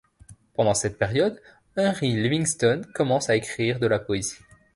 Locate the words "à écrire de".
3.29-3.85